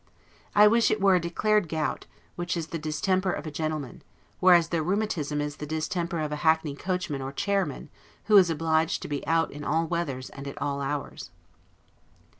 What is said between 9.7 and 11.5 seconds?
weathers and at all hours.